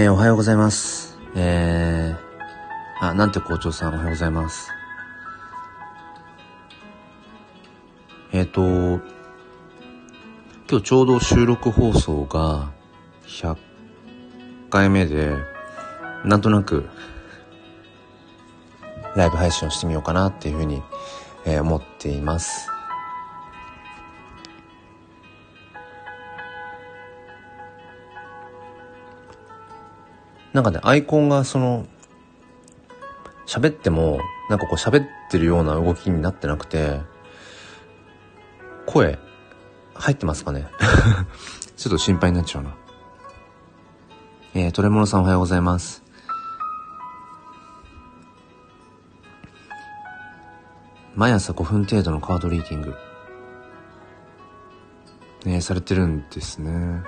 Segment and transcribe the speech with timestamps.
[0.00, 1.18] えー、おはようございます。
[1.34, 4.70] えー、あ、なんて校長さんおはようございます。
[8.30, 9.02] えっ、ー、と、
[10.70, 12.70] 今日ちょうど収録放送が
[13.26, 13.56] 100
[14.70, 15.36] 回目で、
[16.24, 16.88] なんとなく、
[19.16, 20.80] ライブ配信をしてみようかなっていうふうに、
[21.44, 22.70] えー、思っています。
[30.58, 31.86] なんかね、アイコンがその、
[33.46, 34.18] 喋っても、
[34.50, 37.00] なんかこう喋ってるような動きになってなくて、
[38.84, 39.20] 声、
[39.94, 40.66] 入ってますかね？
[41.78, 42.74] ちょっと心配になっちゃうな。
[44.54, 46.02] えー、トレモロさんおはようございます。
[51.14, 52.96] 毎朝5分程度のカードリーディング。
[55.46, 57.04] えー、されてるんですね。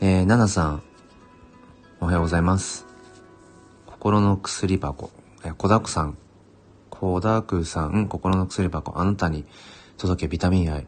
[0.00, 0.82] えー、ナナさん、
[1.98, 2.86] おはようございます。
[3.86, 5.10] 心の薬箱、
[5.44, 6.18] え、小田区さん、
[6.90, 9.46] 小田区さん、心の薬箱、あなたに
[9.96, 10.86] 届けビタミン愛。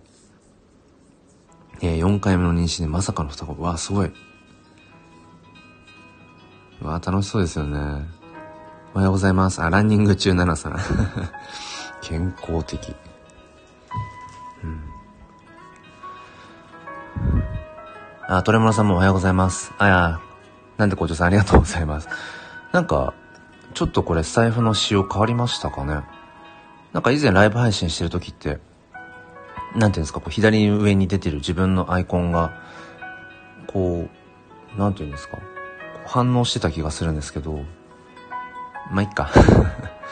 [1.81, 3.63] えー、4回目の妊娠でまさかの双子。
[3.63, 4.13] わあ、すごい。
[6.83, 7.79] わあ、楽しそうですよね。
[8.95, 9.63] おはようございます。
[9.63, 10.79] あ、ランニング中7さん。
[12.03, 12.95] 健康的。
[14.63, 14.83] うん。
[18.29, 19.73] あ、トレモロさんもおはようございます。
[19.79, 20.21] あや、
[20.79, 22.09] なんで校長さんありがとうございます。
[22.73, 23.13] なんか、
[23.75, 26.03] ちょっとこれスタイフの仕様変わりましたかね。
[26.93, 28.59] なんか以前ライブ配信してる時って、
[29.75, 32.63] なんていうんですか、こう左上に出てる自分のアイコンが、
[33.67, 34.09] こ
[34.77, 35.39] う、なんていうんですか、
[36.07, 37.61] 反応してた気がするんですけど、
[38.91, 39.31] まあ、いっか。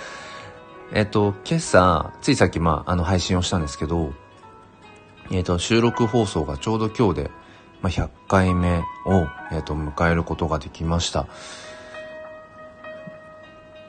[0.92, 4.12] えっと、今朝、ついさっきまあ、あの配信をしたんですけど、
[5.30, 7.30] えっと、収録放送がちょうど今日で、
[7.82, 11.26] まあ、100回目を、えっと、迎えることができました。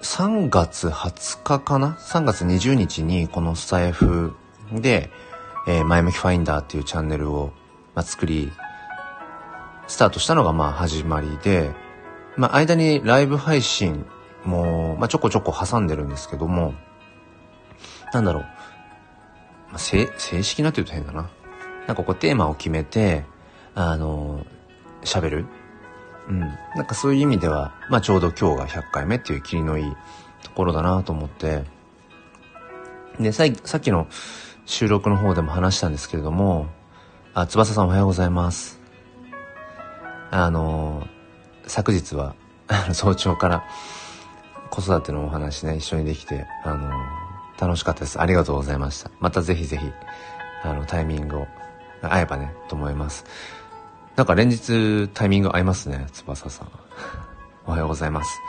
[0.02, 4.36] 3月20日かな ?3 月20日にこのスタイフ
[4.72, 5.10] で、
[5.68, 7.52] えー、前向きファインダーっていうチャンネルを、
[7.96, 8.52] まあ、作り、
[9.88, 11.72] スタートしたのがまあ始まりで、
[12.36, 14.06] まあ間にライブ配信
[14.44, 16.74] も、まあちょこちょこ挟んでるんですけども、
[18.14, 20.08] なんだろう、まあ、正
[20.44, 21.30] 式なって言うと変だな。
[21.88, 23.26] なんかこうテーマを決めて、
[23.80, 24.44] あの、
[25.04, 25.46] 喋る？
[26.28, 26.40] うん。
[26.40, 29.96] なんかそういう意味では、まあちょうど今日が100回目っていう霧のいい
[30.42, 31.64] ところだなと思って、
[33.20, 34.08] で、さっきの
[34.66, 36.68] 収録の方でも話したんですけれども、
[37.36, 38.82] あ、翼さんおはようございます。
[40.32, 41.08] あの、
[41.68, 42.34] 昨日は、
[42.94, 43.64] 早朝から
[44.72, 46.92] 子育てのお話ね、一緒にできて、あの、
[47.60, 48.20] 楽しかったです。
[48.20, 49.12] ありがとうございました。
[49.20, 49.86] またぜひぜひ、
[50.64, 51.48] あの、タイミングを
[52.02, 53.24] 合えばね、と思います。
[54.18, 56.72] なんか連日タイミング合いますね、翼さん。
[57.68, 58.42] おはようございます。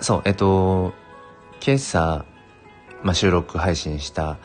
[0.00, 0.92] そう、えっと、
[1.64, 2.26] 今朝、
[3.02, 4.36] まあ、収録配信した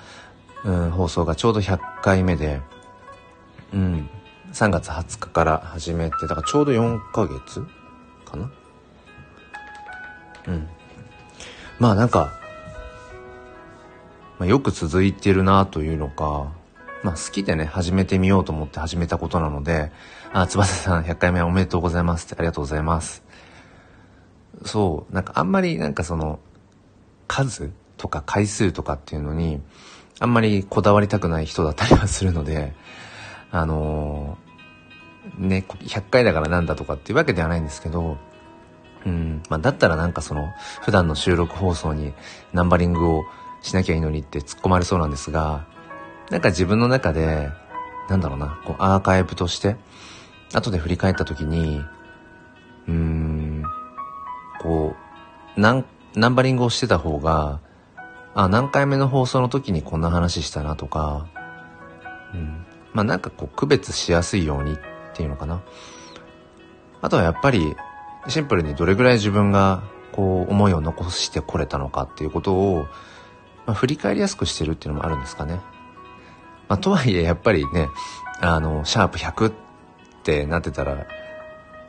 [0.63, 2.61] うん、放送がちょうど100回目で、
[3.73, 4.09] うん、
[4.51, 7.65] 3月20日から始めて、だからちょうど4ヶ月
[8.25, 8.49] かな？
[10.47, 10.69] うん。
[11.77, 12.33] まあなんか、
[14.37, 16.47] まあ、よく続いてるなというのか、
[17.03, 19.91] まあ好きでね、始めてみようと思って始めたことなので、
[20.33, 23.23] あ、翼さん100回目おめでとうございますってありがとうございます。
[24.65, 26.39] そう、なんかあんまりなんかその、
[27.27, 29.61] 数とか回数とかっていうのに、
[30.19, 32.73] あんまりこだわりたくない人だったりはするので、
[33.51, 38.17] あのー、ね、100回だからなんだとかっていうわけではないんですけど、
[39.05, 40.49] うん、まあだったらなんかその、
[40.81, 42.13] 普段の収録放送に
[42.51, 43.23] ナンバリングを
[43.61, 45.65] しなきゃいいのにって突っ込まれそうなんですが、
[46.29, 47.49] なんか自分の中で、
[48.09, 49.75] なんだろうな、こうアーカイブとして、
[50.53, 51.83] 後で振り返った時に、
[52.87, 53.63] うーん、
[54.61, 54.95] こ
[55.57, 55.85] う、ナン、
[56.15, 57.59] ナンバリングをしてた方が、
[58.35, 61.27] あ、何回目の放送の時にこんな話したなとか、
[62.33, 62.65] うん。
[62.93, 64.77] まあなんかこう区別しやすいようにっ
[65.13, 65.61] ていうのかな。
[67.01, 67.75] あとはやっぱり
[68.27, 72.87] シンプルにどれぐらい自分がこう思いを残してこれたのかっていうことを、
[73.65, 75.61] まあ、振り返りやすくしてるっていうのもあるんですかね。
[76.69, 77.89] まあとはいえやっぱりね、
[78.39, 79.53] あの、シャープ100っ
[80.23, 81.05] てなってたら、や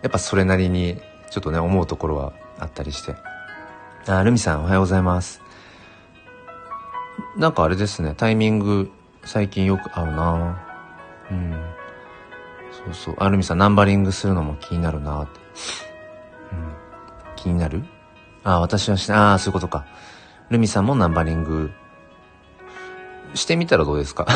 [0.08, 1.00] っぱそれなりに
[1.30, 3.14] ちょっとね思うところはあったりして。
[4.08, 5.42] あ、ルミさんおはようございます。
[7.36, 8.90] なんかあれですね、タイミング
[9.24, 10.60] 最近よく合うな
[11.30, 11.54] うん。
[12.72, 13.16] そうそう。
[13.18, 15.40] アルミさん、ナンバリングするのも気になるなって。
[16.52, 16.72] うん。
[17.36, 17.84] 気になる？
[18.42, 19.84] ああ、私はしないああ、そういうことか。
[20.48, 21.70] ルミさんもナンバリング
[23.34, 24.26] してみたらどうですか？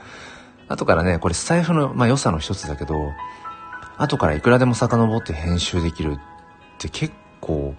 [0.68, 3.12] 後からね、これスタイフの、まあ、良さの一つだけど、
[3.98, 6.18] 後からいくらでも遡って編集できるっ
[6.78, 7.74] て結構、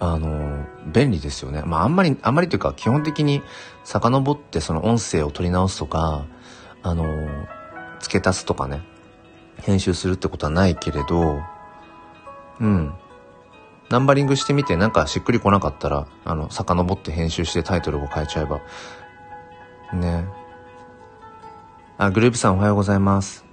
[0.00, 1.62] あの、便利ですよね。
[1.64, 3.42] まああんまり、あんまりというか基本的に
[3.84, 6.24] 遡ってその音声を取り直すとか、
[6.82, 7.04] あの、
[8.00, 8.82] 付け足すとかね、
[9.58, 11.40] 編集するってことはないけれど、
[12.60, 12.94] うん。
[13.90, 18.60] ナンバリングしてみてなんかしっくりこなかったら、あの、遡って編集してタイトルを変えちゃえば。
[19.94, 20.26] ね。
[21.98, 23.44] あ、グループさんおはようございます。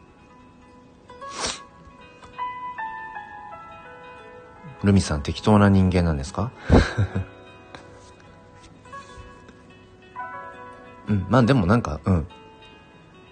[4.83, 6.51] ルミさん適当な人間なんですか？
[11.07, 12.27] うん、まあでもなんか、うん。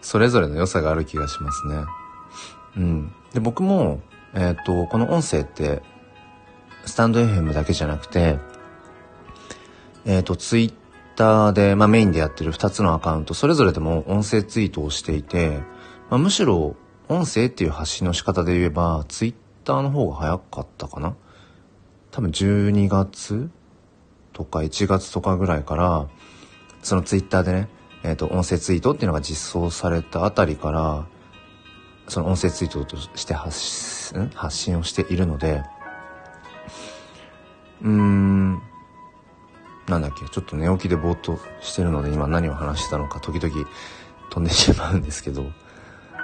[0.02, 1.86] それぞれの良さがある気がしますね。
[2.78, 3.14] うん。
[3.34, 4.02] で、僕も、
[4.34, 5.82] えっ、ー、と、この音声って、
[6.86, 8.40] スタンド FM だけじゃなくて、
[10.06, 10.74] えっ、ー、と、ツイッ
[11.16, 15.60] ターで、まあメインでやってる2つのアカウント、それぞれでも音声ツイートをしていて、
[16.10, 16.76] まあ、むしろ
[17.08, 21.16] 音声っていう発信の仕方で言えば、ツイッターの方が早かったかな？
[22.12, 23.50] 多分12月
[24.34, 26.08] とか1月とかぐらいから、
[26.84, 27.70] そのツイッターでね、
[28.04, 31.08] えっ、ー、と、音声ツイートっていうのが実装されたあたりから、
[32.08, 33.60] その音声ツイートとして発
[34.50, 35.64] 信をしているので、
[37.82, 38.62] うーん、
[39.92, 43.54] なんだっけ、ちょっと寝起きでぼーっとしてるので今何を話してたのか時々
[44.30, 45.52] 飛んでしまうんですけど、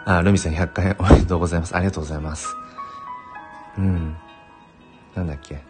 [0.05, 1.75] あ、ルミさん100回おめでとうございます。
[1.75, 2.55] ありがとうございます。
[3.77, 4.15] うん。
[5.13, 5.61] なんだっけ。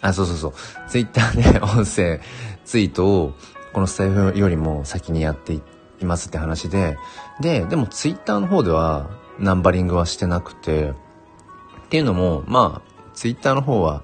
[0.00, 0.52] あ、そうそうそう。
[0.88, 2.20] ツイッターで 音声
[2.64, 3.34] ツイートを
[3.72, 5.62] このスタイフよりも先にやってい
[6.02, 6.98] ますって話で、
[7.40, 9.08] で、でもツイッターの方では
[9.38, 14.02] ナンバリングはしてなくて、っていうのも、まあ、ツイッターの方は、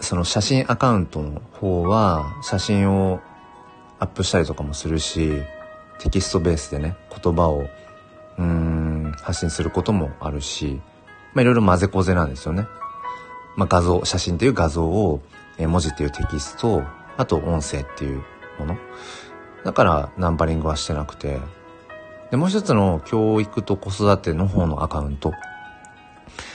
[0.00, 3.20] その写真アカウントの方は、写真を
[3.98, 5.32] アップしたりとかもするし、
[5.98, 7.66] テキストベースでね、言葉を、
[8.38, 10.80] うん、発信することもあるし、
[11.34, 12.68] まあいろいろ混ぜこぜなんですよね。
[13.56, 15.20] まあ画像、写真っていう画像を、
[15.58, 16.84] え文字っていうテキスト、
[17.16, 18.22] あと音声っていう
[18.60, 18.76] もの。
[19.64, 21.40] だからナンバリングはしてなくて。
[22.30, 25.32] で、もう一つの教育と子育ての方のアカウント。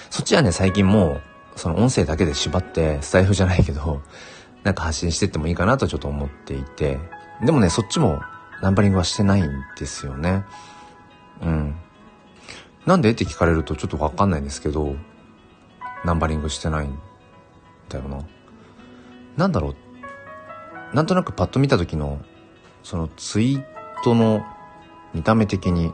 [0.09, 1.21] そっちはね、最近もう、
[1.55, 4.01] その音声だけで縛って、スタイフじゃないけど、
[4.63, 6.99] なんか発信してってもいいかなとちょっと思っていて。
[7.43, 8.21] でもね、そっちも
[8.61, 10.45] ナンバリングはしてないんですよね。
[11.41, 11.75] うん。
[12.85, 14.95] なんでって聞かれるとちょっとわかんないんですけど、
[16.05, 16.97] ナンバリングしてないん
[17.89, 18.19] だよな。
[19.37, 20.95] なんだろう。
[20.95, 22.21] なんとなくパッと見た時の、
[22.83, 23.63] そのツイー
[24.03, 24.45] トの
[25.13, 25.93] 見た目的に、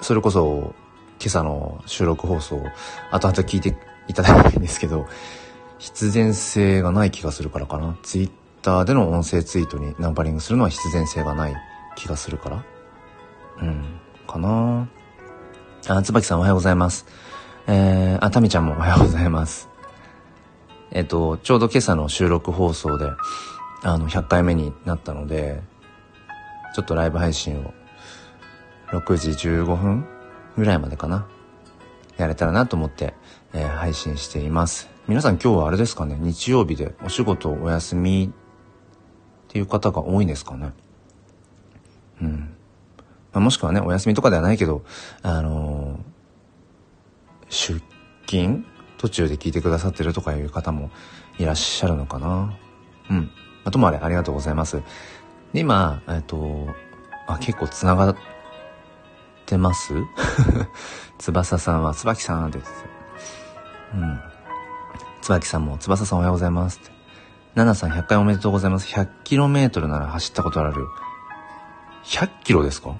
[0.00, 0.74] それこそ
[1.20, 2.62] 今朝の収録放送、
[3.10, 3.76] 後々聞いて
[4.08, 5.06] いただきたいんですけど、
[5.78, 7.98] 必然性がない気がするからかな。
[8.02, 8.30] ツイッ
[8.62, 11.56] ターでの音声ツイートにナンバリングするのは必然性がない
[11.94, 12.64] 気がするから。
[13.60, 14.88] うん、かな
[15.88, 17.04] あ、椿さんおはようございます。
[17.66, 19.68] えー、あ、たみちゃんもおはようございます。
[20.90, 23.10] えっと、ちょうど今朝の収録放送で、
[23.82, 25.60] あの、100回目になったので、
[26.74, 27.74] ちょっとライブ配信を、
[28.88, 30.06] 6時15分
[30.56, 31.26] ぐらいまでかな。
[32.16, 33.14] やれたらなと思って、
[33.54, 34.90] えー、配信しています。
[35.08, 40.72] 皆さん今日はあれですかね、日曜日でお仕事お休みっていう方が多いんですかね。
[42.20, 42.54] うん。
[43.32, 44.84] まあ、もしくはね、お休みとかではないけど、
[45.22, 46.00] あのー、
[47.48, 47.82] 出
[48.26, 48.64] 勤？
[48.98, 50.90] 途中で聞いてくださってるとかいう方も
[51.38, 52.54] いらっしゃるのかな。
[53.08, 53.30] うん。
[53.64, 54.82] あともあれ、ありがとうございます。
[55.54, 56.68] で、今、えっと、
[57.26, 58.16] あ、結構繋がっ
[59.50, 59.92] ってます？
[61.18, 62.72] 翼さんは、椿さんです。
[63.94, 64.20] うん。
[65.20, 66.92] 椿さんも、翼さんおはようございますって。
[67.56, 68.86] ナナさん100回おめでとうございます。
[68.94, 70.86] 100km なら走ったことある。
[72.04, 72.94] 100キロですか？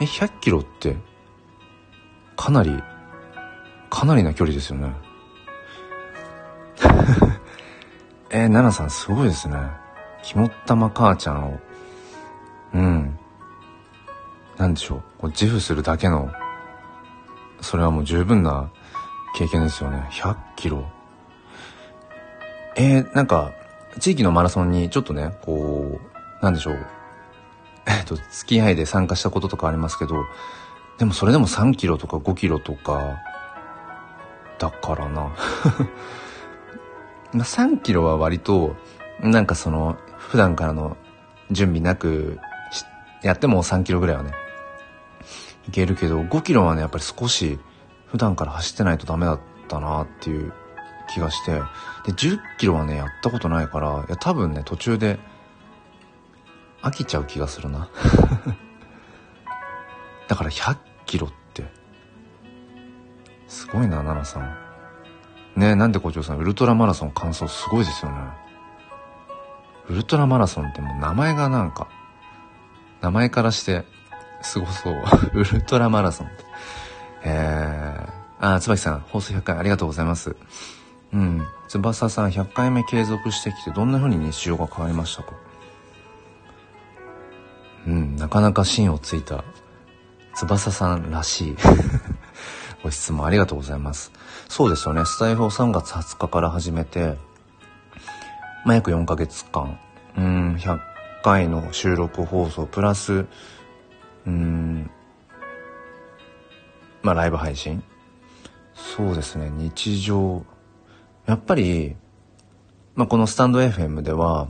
[0.00, 0.96] え、100キロって、
[2.36, 2.80] かなり、
[3.90, 4.94] かなりな距離ですよね。
[8.30, 9.58] えー、ナナさんすごいですね。
[10.22, 11.60] 肝っ玉母ちゃんを、
[14.66, 16.32] なんでしょう、こう自負するだけの、
[17.60, 18.72] それはもう十分な
[19.36, 20.08] 経験ですよね。
[20.10, 20.84] 100キロ。
[22.74, 23.52] えー、なんか、
[24.00, 26.00] 地域のマラソンにちょっとね、こ
[26.40, 26.86] う、なんでしょう。
[27.86, 30.16] えっと、付き合いで参加したこととかありますけど、
[30.98, 33.20] でもそれでも3キロとか5キロとか、
[34.58, 35.30] だからな。
[37.32, 38.74] ま3キロは割と、
[39.20, 40.96] なんかその、普段からの
[41.52, 42.40] 準備なく、
[43.22, 44.32] やっても3キロぐらいはね、
[45.68, 47.58] いけるけど、5キロはね、やっぱり少し
[48.06, 50.52] 普段から走ってないとダメだったなっていう
[51.08, 55.18] 気がして、で、10キロはね、やったことないから、いや、多分ね、途中で、
[56.82, 57.88] 飽きちゃう気がするな。
[60.28, 61.64] だから100キロって
[63.48, 64.56] すごいな奈々さん。
[65.56, 68.18] ねなんで校長さんウルトラマラソン完走すごいですよね。
[69.88, 71.88] ウルトラマラソンってもう名前がなんか
[73.00, 73.84] 名前からして
[74.42, 74.94] すごそう。
[75.34, 76.30] ウルトラマラソン。
[77.22, 80.36] えー、あ椿さん放送100回ありがとうございます。
[81.12, 81.46] うん。
[81.68, 85.32] 翼さん100回目継続してきてどんな風に日常が変わりましたか？
[87.86, 89.44] うんなかなか芯をついた
[90.34, 91.56] 翼さんらしい
[92.82, 94.12] ご質問ありがとうございます。
[94.48, 95.04] そうですよね。
[95.04, 97.18] スタイフを3月20日から始めて、
[98.64, 99.78] まあ、約4ヶ月間、
[100.16, 100.78] うん、100
[101.24, 103.26] 回の収録放送、プラス、
[104.26, 104.90] うん、
[107.02, 107.82] まあ、ライブ配信？
[108.74, 110.44] そうですね、日常。
[111.26, 111.96] やっぱり、
[112.94, 114.48] まあ、このスタンド FM では、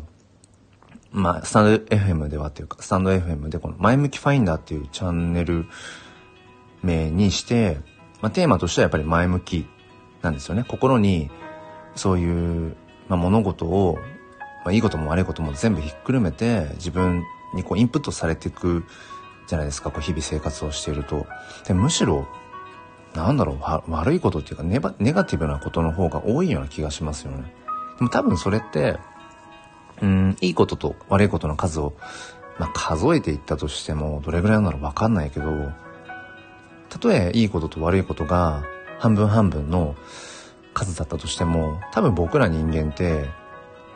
[1.12, 5.66] まあ、スタンド FM ではっていうか、スタンド FM でこの前向きファインダーっていうチャンネル
[6.82, 7.78] 名にして、
[8.20, 9.66] まあ、テーマとしてはやっぱり前向き
[10.22, 10.64] なんですよね。
[10.68, 11.30] 心に
[11.94, 12.76] そういう、
[13.08, 13.98] まあ、物事を、
[14.64, 17.22] まあ、いいことも悪いことも全部ひっくるめて自分
[17.54, 18.84] にこうインプットされていく
[19.46, 21.26] じゃないですか、こう日々生活をしていると。
[21.66, 22.26] でむしろ、
[23.14, 27.54] なんだろう、悪いことっていうかネバ、ネガティブなことの方が多いような気がしますよね。
[27.98, 28.98] でも多分それって、
[30.02, 31.94] うん、いいことと悪いことの数を、
[32.58, 35.50] まあ、数えていったとしても、どれぐらいなのかわかんないけど、
[36.88, 38.62] たとえいいことと悪いことが
[38.98, 39.96] 半分半分の
[40.74, 43.26] 数だったとしても、多分僕ら人間って、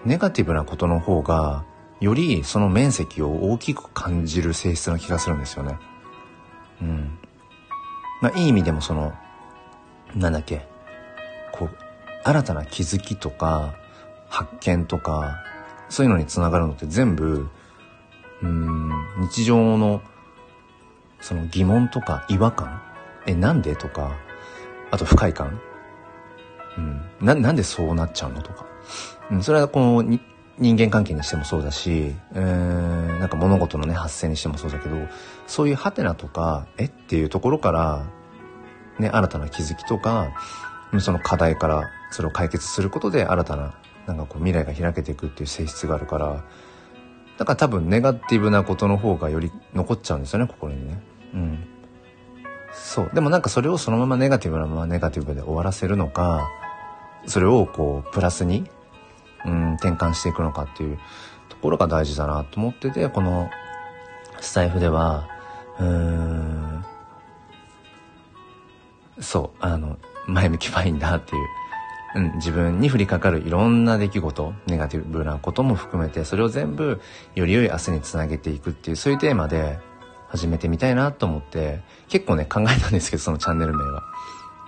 [0.04, 1.64] ネガティブなことの方が、
[2.00, 5.78] よりその面積を大きく感じる性質な気がするんですよね。
[6.80, 7.18] うん。
[8.22, 9.12] まあ、いい意味でもその、
[10.14, 10.66] なんだっけ、
[11.52, 11.76] こう、
[12.24, 13.74] 新たな気づきとか、
[14.28, 15.42] 発見とか、
[15.88, 17.48] そういうのにつながるのって全部、
[18.42, 18.90] うん、
[19.20, 20.02] 日常の、
[21.20, 22.80] その疑問とか違和感
[23.26, 24.16] え、なんでとか、
[24.90, 25.60] あと不快感
[26.78, 27.02] うん。
[27.20, 28.66] な、なんでそうなっちゃうのとか。
[29.30, 30.18] うん、それはこの
[30.60, 34.96] 人間関係にしてもそうだし、えー、なんか物事のね、発生にしてもそうだけど、
[35.46, 38.04] そういうハテナとか、えっていうところから、
[38.98, 40.32] ね、新たな気づきとか、
[40.98, 43.74] その課題からそれを解決することで新たな、
[44.06, 46.44] なんかこう未来が開けていくっていう性質があるから、
[47.38, 51.02] だから多分ネガティブなことの方がより残っちゃうんですよね、心にね。
[51.32, 51.64] うん。
[52.72, 53.10] そう。
[53.14, 56.50] でもなんかそれをそのままネガティブなままネガティブで終わらせるのか、
[57.26, 58.70] それをこう、プラスに、
[59.44, 60.98] うん、転換していくのかっていう
[61.48, 63.50] ところが大事だなと思ってて、この
[64.40, 65.28] スタイフでは、
[65.78, 66.84] うーん、
[69.20, 71.42] そう、あの、前向きファインダーっていう、
[72.16, 77.00] うん、自分に降りかかるいろんな出来事、ネガティブなことも含めて、それを全部
[77.34, 79.78] より良い明日につなげていくっていう、そういうテーマで、
[80.30, 84.04] 始めてみたいなと思って、結構ね、考えたんですけど、そのチャンネル名は。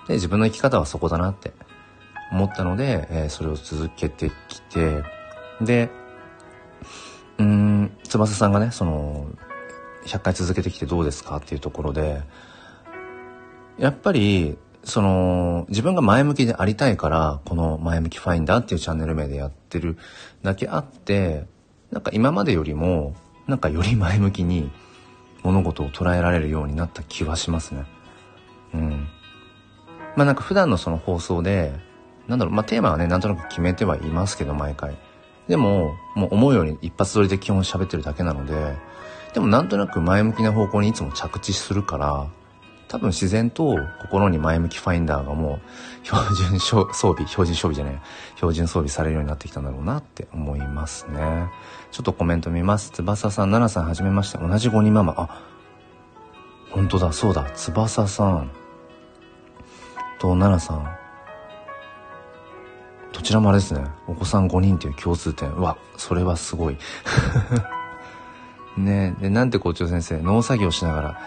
[0.08, 1.52] で、自分の生き方はそこだなって
[2.32, 5.02] 思ったので、えー、それを続けてきて、
[5.60, 5.90] で、
[7.38, 9.26] うん、翼さんがね、その、
[10.06, 12.22] 100回続けてきてどうですかっていうところで、
[13.78, 19.96] やっぱり、その、自分が前向きでありたいから、この前向きファインダーっていうチャンネル名でやってる
[20.42, 21.46] だけあって、
[21.90, 23.14] なんか今までよりも、
[23.46, 24.70] なんかより前向きに、
[25.42, 27.84] 物事を捉えられるようになった気はしますね。
[28.74, 29.08] うん。
[30.16, 31.72] まあなんか普段のその放送で、
[32.28, 34.96] なんだろう、まあテーマはね、なんとなく決めてはいますけど、毎回。
[35.48, 38.76] でも、もう思うように一発撮りで基本喋ってるだけなので、
[39.34, 42.26] でもなんとなく前向きな方向にいつも着地するから、
[42.88, 45.60] 多分自然と心に前向きファインダーがも
[46.02, 48.00] う標準装備、標準装備じゃない、
[48.36, 51.48] 標準装備されるようになってきたんだろうなって思いますね。
[51.90, 52.90] ちょっとコメント見ます。
[52.90, 54.36] 翼さん、奈々さんはじめまして。
[54.36, 55.14] 同じ5人ママ。
[55.16, 55.42] あ、
[56.70, 57.50] 本当だ、そうだ。
[57.54, 58.50] 翼さん
[60.18, 61.01] と奈々さん。
[63.22, 63.84] どちらもあれですね。
[64.08, 65.48] お子さん5人っていう共通点。
[65.52, 66.78] うわ、それはすごい。
[68.76, 71.20] ねで、なんて校長先生、農作業しながら、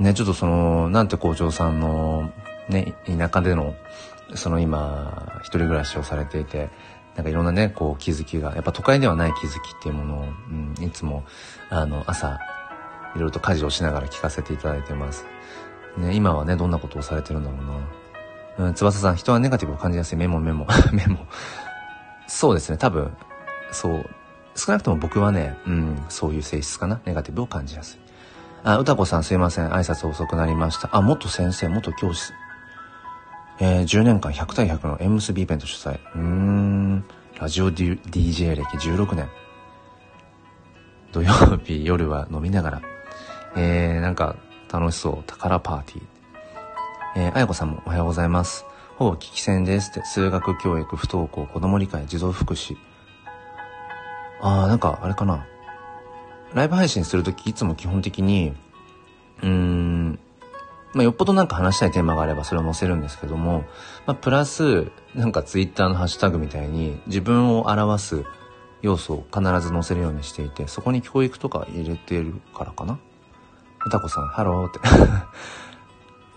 [0.00, 2.32] ね、ちょっとその、なんて校長さんの、
[2.68, 3.76] ね、田舎での、
[4.34, 6.70] その今、一人暮らしをされていて、
[7.14, 11.22] なんかいろんなね、こう気づきが、やっぱ都会ではない気づきっていうものを、うん、いつも、
[11.70, 12.40] あの、朝、
[13.14, 15.24] いろいろと家事をしながら聞かせていただいてます。
[15.98, 18.05] ね、今はね、どんなことをされてるんだろうな。
[18.58, 21.18] うん、翼さん、人はネガティブを感じやすいメモメモ、 メモ。
[22.26, 23.14] そうですね、多分、
[23.70, 24.10] そう。
[24.54, 27.00] 少なくとも僕はね、うん、そういう性質かな。
[27.04, 28.00] ネガティブを感じやすい。
[28.64, 29.68] あ、歌子さんすいません。
[29.68, 30.88] 挨拶遅くなりました。
[30.92, 32.32] あ、元先生、元教師。
[33.60, 35.98] えー、10年間100対100の縁結びイベント主催。
[36.14, 37.04] うーん、
[37.38, 39.28] ラジオ DJ 歴16年。
[41.12, 42.82] 土曜日夜は飲みながら、
[43.56, 44.36] えー、なんか
[44.72, 46.15] 楽しそう、宝パーティー。
[47.18, 48.66] えー、あやこさんもおはようございます。
[48.96, 52.76] ほぼ聞き戦ですって、数学教育、不登校、子供理解、児童福祉。
[54.42, 55.46] あー、なんかあれかな。
[56.52, 58.52] ライブ配信するときいつも基本的に、
[59.42, 60.18] うーん、
[60.92, 63.64] まあ、よっぽどなんか話したいテーマがあればそれを載せるんですけども、
[64.04, 68.24] まあ、プラス、なんかツイッターのハッシュタグみたいに自分を表す
[68.82, 72.98] 要素を必ず載せるようにしていて、そこに教育とか入れてるからかな。
[73.86, 74.80] 歌子さん、ハローって。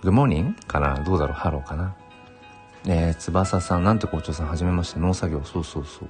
[0.04, 1.36] Good morning かなどうだろう？
[1.36, 1.96] ハローかな？
[2.86, 6.10] えー、翼さん、なんて校長さん、はじめまして、農作業、そうそうそう。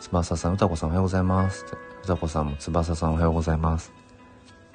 [0.00, 1.66] 翼さん、歌子さん、おはようございます。
[2.04, 3.92] 歌子さんも、翼さん、おはようございます。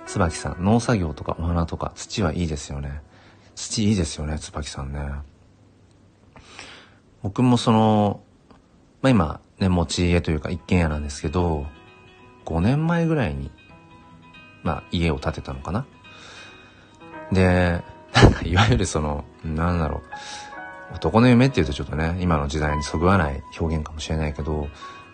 [0.05, 3.01] 椿さん、農作業とかお花とか土はいいですよね。
[3.55, 4.99] 土いいですよね、椿さんね。
[7.21, 8.21] 僕もその、
[9.01, 11.65] まあ、今、ね、持ち家というか一軒家なんですけど、
[12.43, 13.49] 5年前ぐらいに、
[14.61, 15.85] まあ、家を建てたのかな。
[17.31, 17.81] で、
[18.45, 20.01] いわゆるその、なんだろ
[20.91, 24.67] う、男の夢っていうとちょっとね、今の時代にそぐわない表現かもしれないけど、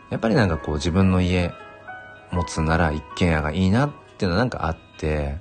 [0.10, 1.54] やっぱりなんかこう自分の家
[2.32, 5.38] 持つなら一軒家がいいなっていうのはなんかあって、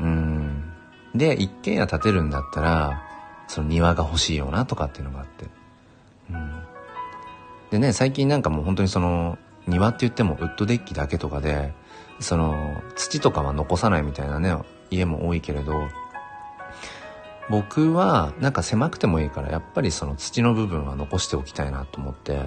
[0.00, 0.72] うん。
[1.14, 3.02] で、一軒家建てるんだったら、
[3.46, 5.46] その庭が欲しいよなとかっていうのがあって。
[6.30, 6.62] うん。
[7.70, 11.72] でね、最近なんかもう本当にその、庭って言ってもウッドデッキだけとかで、
[12.20, 14.56] その、土とかは残さないみたいなね、
[14.90, 15.88] 家も多いけれど、
[17.50, 22.46] 僕はなんか狭くてもいいからやっぱりその土の部分は残しておきたいなと思って、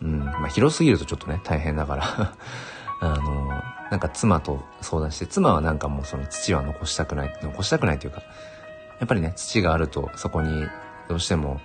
[0.00, 2.34] うん、まあ広すぎるとちょっとね、大変だから。
[3.00, 3.48] あの、
[3.90, 8.22] なんか妻と相談して、妻はなんかもうその土は残したくない、残したくないというか、
[9.00, 10.68] やっぱりね、土があるとそこに
[11.08, 11.60] どうしても、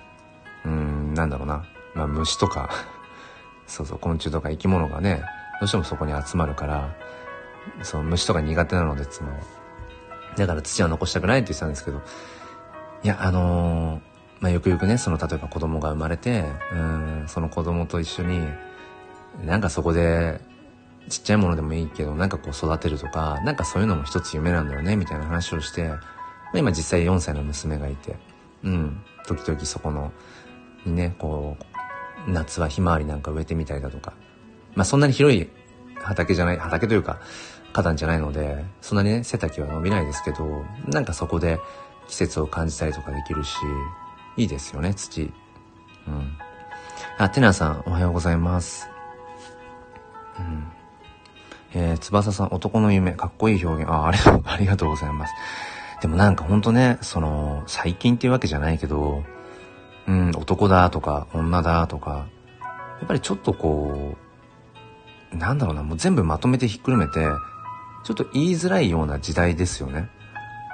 [0.65, 2.69] うん、なんだろうな、まあ虫とか
[3.67, 5.23] そうそう、昆虫とか生き物がね、
[5.59, 6.89] どうしてもそこに集まるから、
[7.83, 9.37] そう、虫とか苦手なので妻は。
[10.35, 12.01] だから土は残したくないって言ってたんですけど、
[13.03, 14.01] いや、あのー、
[14.39, 18.47] まあ、よくよくね、その、例えば子供が生まれて、うん、その子供と一緒に、
[19.45, 20.39] なんかそこで、
[21.09, 28.15] ちっちゃいものでもいいけど、なんかこう育てるとか、なんかそういうのも一つ夢なんだよね、みたいな話をして、まあ、今実際4歳の娘がいて、
[28.63, 30.11] うん、時々そこの、
[30.85, 31.57] にね、こ
[32.27, 34.13] う、夏はひまわりなんか植えてみたりだとか、
[34.75, 35.49] まあそんなに広い
[35.95, 37.19] 畑じゃない、畑というか、
[37.73, 41.59] 花壇じゃないので、そんなにね、背丈は伸びないですけど、なんかそこで
[42.07, 43.57] 季節を感じたりとかできるし、
[44.37, 45.31] いいですよね、土。
[46.07, 46.37] うん。
[47.17, 48.89] あ、テナさん、おはようございます。
[50.39, 50.67] うん。
[51.73, 53.91] えー、翼さん、男の夢、かっこいい表現。
[53.91, 55.33] あ、ありがとう、 ありがとうございます。
[56.01, 59.23] でもなんかほんとね、その、最近っていうわけじゃないけど、
[60.07, 62.27] うん、男だとか、女だとか、
[62.99, 64.15] やっぱりちょっとこ
[65.33, 67.27] う、なんだろうな、もう全部まとめてひっくるめて、
[68.03, 70.09] ちょっと言いづらいような時代ですよね。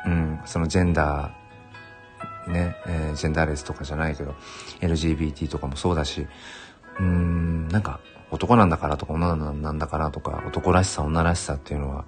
[0.06, 4.36] うん、そのジェンダー、ね、えー、ジェンダーレスとかじゃないけど、
[4.82, 6.28] LGBT とかもそうだし、
[7.00, 8.00] うーん、なんか、
[8.32, 12.06] 男なんだからとか女なんだからとか、男らしさ、女らしさっていうのは、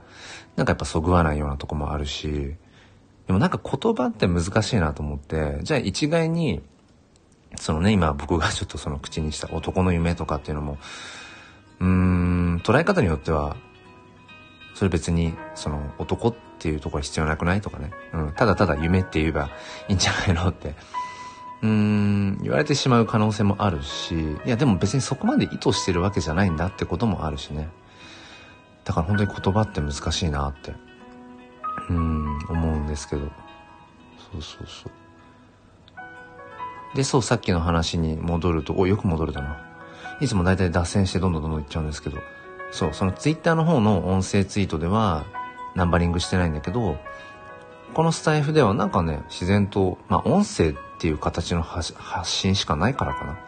[0.55, 2.55] なんかやっぱそぐわないようなとこもあるし、
[3.27, 6.63] でもなんか言葉って難しいなと思って、じゃあ一概に、
[7.57, 10.77] そのね、今僕がちょっとその口にした男の夢とかっていうのも、
[11.79, 13.55] うーん、捉え方によっては、
[14.73, 17.61] それ別に、その男っていうところ必要なくない？
[17.61, 19.51] とかね、うん、ただただ夢って言えば
[19.87, 20.49] いいんじゃないの？
[20.49, 20.73] って、
[21.61, 27.69] うーん、言われてしまう可能性もあるし、いやでも別にそこまで意図してるわけじゃないんだってこともあるしね。
[28.83, 30.73] だから本当に言葉って難しいなって、
[31.89, 33.27] うん、思うんですけど。
[34.31, 34.91] そうそうそう。
[36.95, 39.57] で、そう、さっきの話に戻ると、お、よく戻るだな。
[40.21, 42.17] いつも大体脱線してどんどんどんどんいっちゃうんですけど、
[42.71, 45.25] そう、そのツイッターの方の音声ツイートでは、
[45.75, 46.97] ナンバリングしてないんだけど、
[47.93, 51.93] このスタイフではなんかね、自然と、まあ音声っていう形の発
[52.29, 53.39] 信しかないからかな。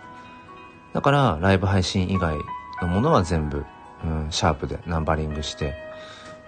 [0.94, 2.38] だから、ライブ配信以外
[2.82, 3.66] のものは全部、
[4.04, 5.74] うん、シャープでナンバリングして、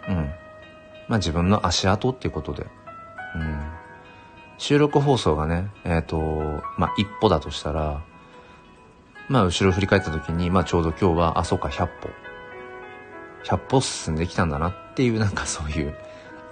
[0.07, 0.15] うん。
[1.07, 2.67] まあ自分の足跡っていうことで、
[3.35, 3.79] うん。
[4.59, 6.19] 収録放送がね、えっ、ー、と、
[6.77, 8.03] まあ、一歩だとしたら、
[9.29, 12.09] まあ、後ろ振り返った時に、まあ、ちょうど今日は、あ、そうか、100歩。
[13.45, 15.95] 100歩進んできたんだなっていう、なんかそういう、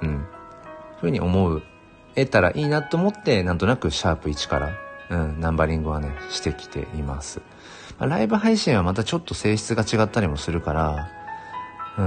[0.01, 0.09] うん。
[0.09, 1.63] そういうふうに思う、
[2.15, 4.71] 得たらいいなと思って、なんとなくシャープ1から、
[5.09, 7.41] うん、ナンバリングはね、してきています。
[7.99, 11.09] まあ、ライブ配信はまたちょっと性質が違ったりもするから、
[11.97, 12.03] うー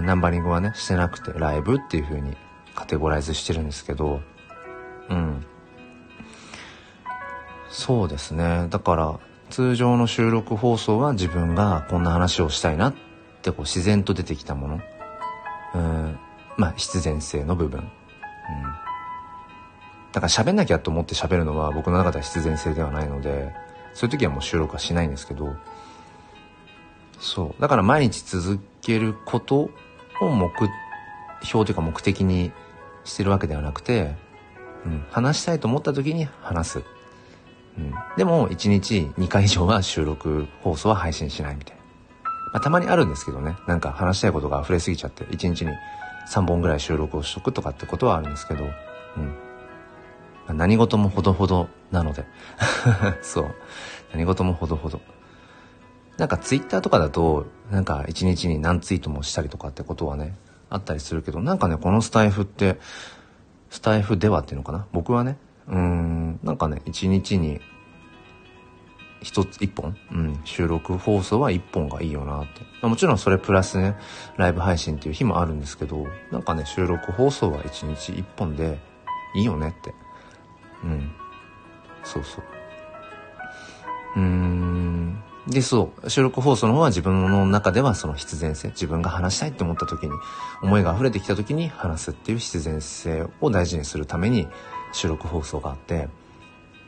[0.00, 2.36] ん、ナンバリングはね、してなくて、ライブっていう風に
[2.74, 4.20] カテゴライズしてるんですけど、
[5.08, 5.44] うん。
[7.68, 8.66] そうですね。
[8.70, 9.18] だから、
[9.50, 12.94] 通常の収録放送は自分がこんな話をしたいなっ
[13.46, 14.80] てこう自然と出てきたもの。
[15.74, 16.18] うん。
[16.56, 17.86] まあ必然性の部分、うん、
[20.12, 23.52] だから喋んなきゃと思って喋るのは僕の中では必然性ではないので
[23.92, 25.54] そういう時はもう収録はしないんですけど。
[27.18, 27.62] そう。
[27.62, 29.70] だから毎日続けること
[30.20, 30.50] を目
[31.42, 32.52] 標というか目的に
[33.04, 34.14] してるわけではなくて、
[34.84, 36.82] うん、話したいと思った時に話す、
[37.78, 41.75] うん、でも1日2回以上は収録放送は配信しないみたいな、
[42.52, 43.56] まあ、たまにあるんですけどね。
[43.66, 45.72] なんか話したいことが溢れすぎちゃって1日に
[46.28, 48.64] 3本ぐらい収録をしとくとかってことはあるんですけど、
[49.16, 50.56] うん。
[50.56, 52.24] 何事もほどほどなので。
[53.22, 53.54] そう。
[54.12, 55.00] 何事もほどほど。
[56.18, 60.36] なんかツイッターとかだと、なんか一日に何ツイートもしたりとかってことはね、
[60.70, 62.78] あったりするけど、なんかね、このスタイフって、
[63.70, 64.86] スタイフではっていうのかな？
[64.92, 65.36] 僕はね、
[65.68, 67.60] うーん、なんかね、一日に
[69.26, 69.96] 一つ、一本？
[70.12, 72.46] うん、収録放送は一本がいいよなっ
[72.80, 72.86] て。
[72.86, 73.96] もちろんそれプラスね、
[74.36, 78.78] ライブ配信っていう日もあるんですけど、なんかね、収録放送は一日一本で
[79.34, 79.92] いいよねって。
[80.84, 81.10] うん。
[82.04, 82.44] そうそう。
[84.14, 85.22] うーん。
[85.48, 90.12] で、そう、収録放送の方は自分の中ではその必然性、自分が話したいって思った時に、
[90.62, 94.46] 思いが溢れてきた時に話すっていう必然性を大事にするために
[94.92, 96.08] 収録放送があって、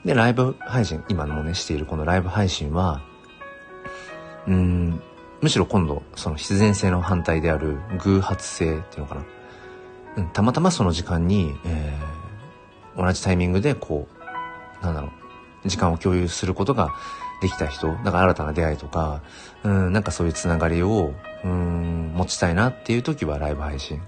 [0.04, 3.02] で、ライブ配信、今もね、しているこのライブ配信は、
[4.46, 5.02] うん、
[5.40, 9.24] むしろ今度、その必然性の反対である偶発性っていうのかな。
[10.16, 12.18] うん、たまたまその時間に、えー
[12.98, 14.08] 同じタイミングでこ
[14.82, 15.12] う、なんだろ
[15.64, 16.92] う、時間を共有することが
[17.40, 19.22] できた人、だから新たな出会いとか、
[19.62, 24.02] うん、なんかそういうつながりを、うん、持ちたいなっていう時はライブ配信。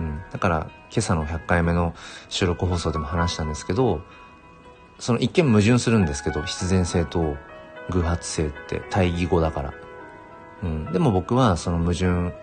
[0.00, 1.94] うん、だから今朝の100回目の
[2.30, 4.00] 収録放送でも話したんですけど、
[4.98, 7.36] その一見矛盾するんですけど、必然性と
[7.90, 9.74] 偶発性って対義語だから。
[10.62, 12.34] うん、でも僕はその矛盾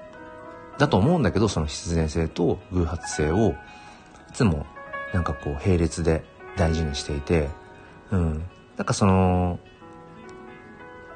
[0.78, 3.56] だと思うんだけど、その必然性と偶発性を
[4.30, 4.66] いつも
[5.14, 6.24] なんかこう並列で
[6.56, 7.50] 大事にしていて、
[8.12, 8.46] うん。
[8.78, 9.60] なんかその、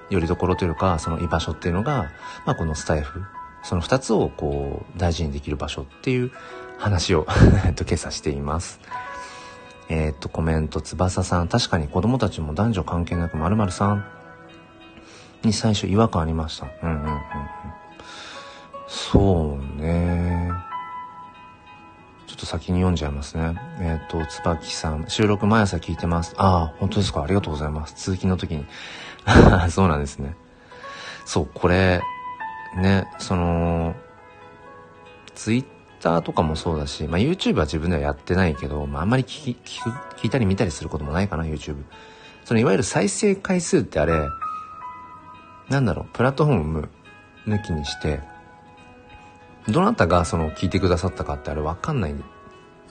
[0.09, 2.11] よりどころというか、その居場所っていうのが、
[2.45, 3.23] まあこのスタイフ、
[3.63, 6.31] その二つをこう大事にできる場所っていう
[6.77, 7.27] 話を
[7.65, 8.79] え っと、今朝しています。
[9.89, 14.05] えー、っと、コメント、翼さん、確かに子供たちも男女関係なく〇〇さん
[15.43, 16.67] に最初違和感ありました。
[16.83, 17.19] うんうんうんうん。
[18.87, 20.51] そうね。
[22.39, 23.55] と先に読んじゃいますね。
[23.79, 26.33] えっ、ー、と、椿さん、収録毎朝聞いてます。
[26.37, 27.93] ああ、本当ですかありがとうございます。
[27.95, 28.65] 通勤の時に。
[29.69, 30.35] そうなんですね。
[31.25, 32.01] そう、これ、
[32.77, 33.93] ね、その、
[35.35, 35.65] ツイッ
[35.99, 39.57] ターとかもそうだし、まあ YouTube は自分ではやってないけど、まああんまり聞き、
[40.17, 41.83] 聞いたり見たりすることもないかな、YouTube。
[42.45, 44.27] そのいわゆる再生回数ってあれ、
[45.69, 46.89] なんだろう、プラットフォーム
[47.47, 48.21] 抜きにして、
[49.67, 52.23] どなたがその聞いてくださったかってあれわかんないん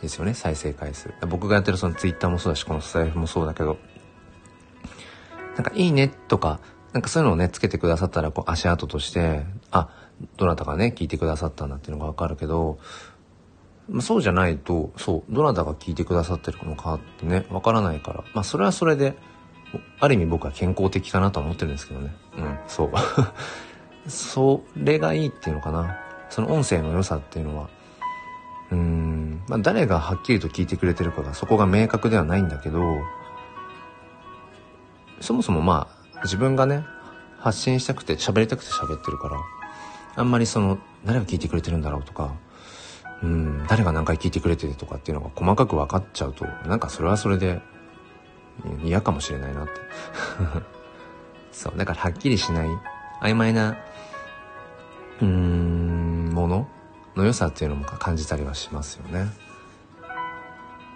[0.00, 1.12] ですよね、再生回数。
[1.28, 3.78] 僕がやってるその Twitter もそうだし、このスタイフもそうだけど、
[5.56, 6.60] なんかいいねとか、
[6.92, 9.88] なんかそういうのをね、つけてくださったら、こう足跡として、あ、
[10.36, 12.78] どなたがね、聞いてくださったんだっていうのがわかるけど、
[13.88, 19.16] まあ、そうじゃないと、そう、どなたが聞いてくださってるのかってね、わからないから、まあそれはそれで、
[20.00, 22.14] ある意味僕は健康的かなとは思ってるんですけどね。
[22.36, 22.92] うん、そう。
[24.10, 25.98] それがいいっていうのかな。
[26.30, 27.68] その音声の良さっていうのは、
[28.70, 32.80] うーん、まあ、誰がはっきりと聞いてくれてるかがそこが明確ではないんだけど、
[35.20, 36.84] そもそもまあ、自分がね、
[37.38, 39.36] 発信したくて喋りたくて喋ってるから、
[40.18, 42.34] あんまりその、誰が聞いてくれてるんだろうとか、
[43.22, 47.60] うん、誰が何回聞いてくれてるとかっていうのが細かく分かっちゃうと、なんかそれはそれで
[48.82, 49.72] 嫌かもしれないなって。
[51.52, 52.68] そう、だからはっきりしない、
[53.22, 53.76] 曖昧な、
[55.20, 56.68] うーん、もの
[57.14, 59.28] の良さっていうのも感じたりはしますよね。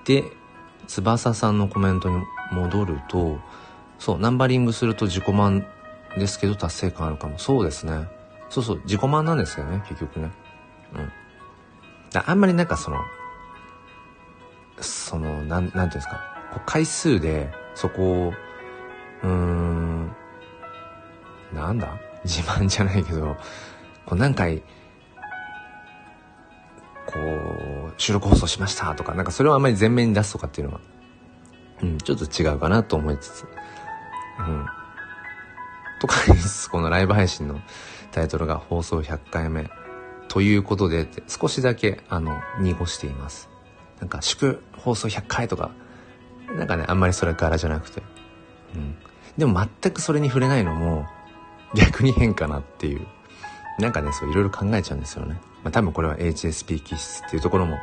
[0.05, 0.25] で、
[0.89, 2.17] 翼さんのコメントに
[2.51, 3.39] 戻ると、
[4.01, 5.65] そう、ナンバリングすると自己満
[6.17, 7.39] ですけど達成感あるかも。
[7.39, 8.09] そうですね。
[8.53, 10.31] そうそう、自己満なんですよね、結局ね。
[10.95, 11.11] うん。
[12.27, 12.99] あんまりなんかその、
[14.79, 16.21] その、なん、なんていうんですか、
[16.53, 18.33] こう回数でそこを、
[19.23, 20.15] うーん、
[21.55, 21.99] なんだ？
[22.25, 23.39] 自慢じゃないけど、
[24.05, 24.63] こう何回
[27.07, 30.81] こう、収録放送しましたとか、なんかそれをあんまり前面に出すとかっていうのは、
[31.83, 33.47] うん、ちょっと違うかなと思いつつ、
[34.41, 34.67] うん。
[36.01, 36.17] とか。
[36.71, 37.61] このライブ配信の
[38.13, 39.69] タイトルが放送100回目
[40.29, 43.51] ということでって少しだけあの濁しています。
[44.01, 45.71] なんか祝放送100回とか、
[46.57, 48.03] なんかね、あんまりそれからじゃなくて。
[48.75, 48.97] うん。
[49.37, 51.07] でも全くそれに触れないのも
[51.75, 53.07] 逆に変かなっていう。
[53.79, 55.41] なんかね、そういろいろ考えちゃうんですよね。
[55.63, 57.79] まあ多分これは HSP 気質っていうところも、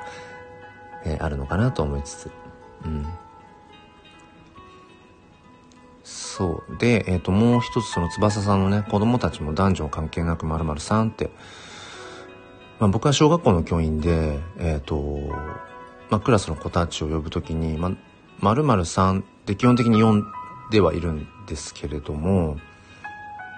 [1.06, 2.32] えー、あるのかなと思いつつ。
[2.86, 3.06] うん。
[6.10, 6.78] そう。
[6.78, 11.30] で、えっ、ー、と、もう一つその翼さんのね、子供たちも男女関係なく〇〇さんって、
[12.80, 15.20] まあ僕は小学校の教員で、えっ、ー、と、
[16.10, 17.92] まあクラスの子たちを呼ぶときに、まあ、
[18.40, 20.24] 〇〇さんって基本的に呼ん
[20.72, 22.58] ではいるんですけれども、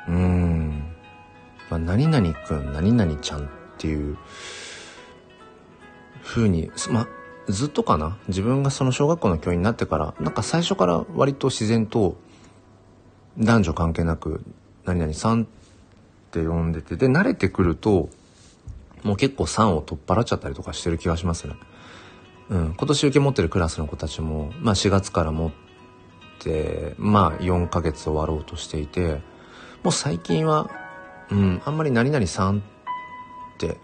[0.07, 0.93] うーん、
[1.69, 4.17] まあ、何々くん、何々ちゃんっていう
[6.23, 7.07] 風に、まあ、
[7.47, 8.17] ずっとかな？
[8.27, 12.17] 自分がその小学校の教員になってから、なんか最初から割と自然と、
[13.37, 14.41] 男女関係なく、
[14.85, 15.45] 何々さんっ
[16.31, 18.09] て呼んでて、で、慣れてくると、
[19.03, 21.55] もう結構3を取っ払っちゃったりとかしてる気がしますね。
[22.49, 22.75] うん。
[22.77, 25.51] 今年受け持ってるクラスの子たちも、まあ4月から持っ
[26.39, 29.21] て、まあ4ヶ月終わろうとしていて、
[29.83, 30.69] もう最近は、
[31.31, 32.61] うん、あんまり何々さんっ
[33.57, 33.77] て、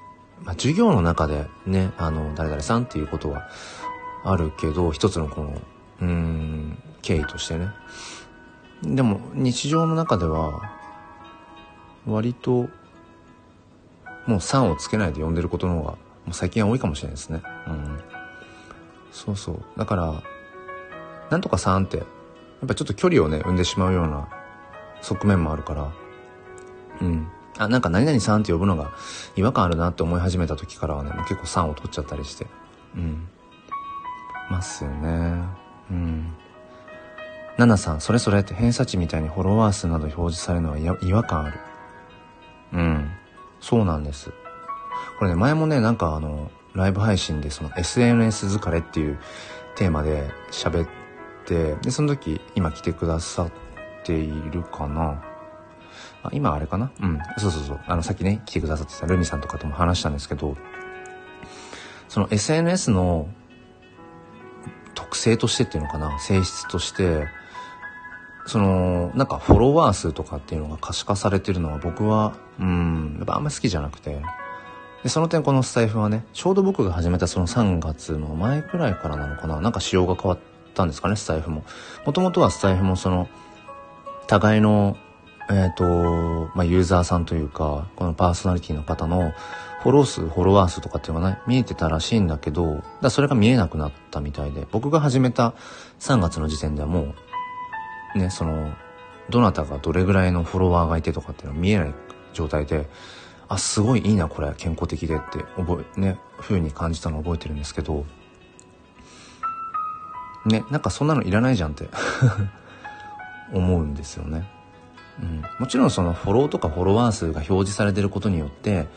[0.44, 3.50] まあ授業の中でね、あの、誰々さんっていうことは
[4.24, 5.62] あるけど、一つのこの、
[6.02, 7.70] うん、経緯としてね。
[8.84, 10.72] でも日常の中では
[12.06, 12.70] 割と
[14.28, 15.98] もう3をつけないで呼んでることの方がも
[16.32, 17.42] う最近は多いかもしれないですね。
[17.68, 18.00] うん。
[19.12, 19.64] そうそう。
[19.78, 20.24] だから、
[21.30, 24.28] なんとか3って、やっぱちょっと距離をね、生んでしまうような
[25.02, 25.92] 側面もあるから、
[27.02, 27.28] うん。
[27.58, 28.92] あ、なんか何々さんって呼ぶのが
[29.36, 32.48] 違和感あるなって思い始めた時からはね、もう結構3を取っちゃったりして、
[32.96, 33.28] うん。
[34.50, 35.44] ますよね。
[35.90, 36.34] うん。
[37.58, 41.60] ナナさん、それそれって偏差値みたいにフォロワー数など表示されるのは違和感ある。
[42.74, 43.12] うん。
[43.60, 44.32] そうなんです。
[45.18, 49.20] これね、前もね、なんかあの、ライブ配信でその SNS 疲れっていう
[49.76, 50.90] テーマで喋っ
[51.46, 53.52] て、で、その時今来てくださっ
[54.04, 55.24] ているかな
[56.22, 56.92] あ、今あれかな？
[57.02, 57.20] うん。
[57.38, 57.80] そうそうそう。
[57.88, 60.56] あの、さっきね、来てくださってたルミさんとかとも話したんですけど、
[62.08, 63.28] その SNS の
[64.94, 66.20] 特性としてっていうのかな？
[66.20, 67.28] 性質として、
[68.48, 74.22] その、なんかフォロワー数とかっていうのが可視化されてるのは僕は、うん、やっぱあんまり好きじゃなくて。
[75.04, 80.40] で、その点このスタイフはね、ちょうど僕が始めたその3月の前くらいからなのかななんか仕様が変わっ
[80.74, 81.64] たんですかね、スタイフも。
[82.06, 83.28] もともとはスタイフもその、
[84.28, 84.98] 互いの、
[85.50, 89.34] えっ、ー、と、まあ、ユーザーさんというか、このパーソナリティの方の
[89.82, 95.54] フォロー数、フォロワー数とかっていうのがね、見えてたらしいんだけど、だそれが見えなくなったみたいで、僕が始めた
[96.00, 97.16] 3月の時点ではもう、
[98.18, 98.74] ね、その、
[99.30, 101.94] どなたがどれぐらいのフォロワーがいてとかっていうのは見えない
[102.34, 102.90] 状態で、
[103.50, 108.06] あ、すごいいいな、これ、健康的でって覚え、ね、風に感じたのを覚えてるんですけど、
[110.46, 111.90] ね、なんかそんなのいらないじゃんって
[113.54, 114.50] 思うんですよね。
[115.22, 115.44] うん。
[115.60, 118.88] もちろんそのフォローとかフォロワー数が表示されてることによって、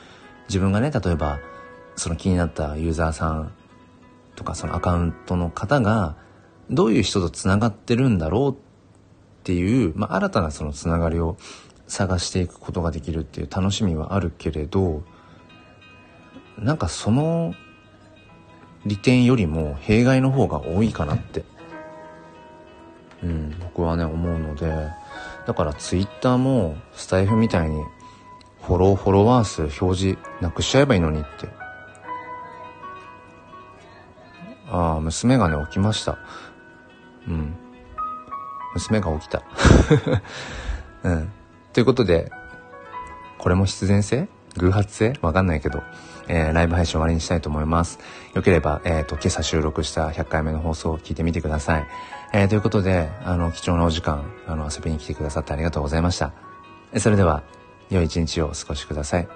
[0.48, 1.38] 自分がね、例えば、
[1.96, 3.52] その気になったユーザーさん
[4.36, 6.16] とかそのアカウントの方が、
[6.70, 8.54] どういう人と繋がってるんだろうっ
[9.42, 11.36] ていう、まあ、新たなそのつながりを
[11.86, 15.02] 探していくことができるっていう楽しみはあるけれど
[16.58, 17.54] なんかその
[18.86, 21.44] 利点よりも弊害の方が多いかなって、
[23.22, 24.90] うん、僕はね思うので。
[25.46, 27.82] だからツイッターもスタイフみたいに
[28.62, 31.48] フォローフォロワー数表示なくしちゃえばいいのにって。
[34.70, 36.18] ああ娘がね起きました。
[37.26, 37.54] うん。
[38.74, 39.42] 娘が起きた。
[41.04, 41.32] うん。
[41.72, 42.30] ということで、
[43.38, 44.28] これも必然性？
[44.56, 45.14] 偶発性？
[45.22, 45.82] わかんないけど、
[46.28, 47.98] えー、ライブ配信終わりにしたいと思います。
[48.34, 51.86] よければ、えっ、ー、と、今朝収録した100回目の放送を聞いてみてください。
[52.32, 56.32] えー、ということで、あの、貴重なお時間、あの、遊びに来てくださってありがとうございました。
[56.98, 57.42] それでは、
[57.90, 59.28] 良い一日をお過ごしください。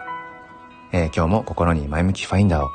[0.93, 2.69] え、今日も心に前向きファインダーを。